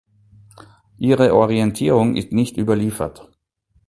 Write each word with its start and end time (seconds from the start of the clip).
Ihre 0.97 1.35
Orientierung 1.35 2.15
ist 2.15 2.31
nicht 2.31 2.57
überliefert. 2.57 3.29